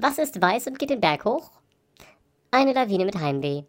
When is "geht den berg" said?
0.78-1.24